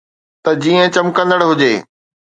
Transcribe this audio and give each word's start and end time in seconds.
ته 0.43 0.51
جيئن 0.61 0.85
چمڪندڙ 0.95 1.39
هجي. 1.49 1.73